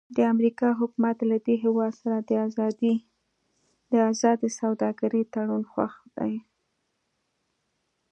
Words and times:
د 0.15 0.17
امریکا 0.33 0.69
حکومت 0.79 1.17
له 1.31 1.37
دې 1.45 1.55
هېواد 1.63 1.93
سره 2.01 2.17
د 3.91 3.93
ازادې 4.11 4.49
سوداګرۍ 4.59 5.23
تړون 5.33 5.63
خوښ 5.71 5.93
دی. 6.17 6.33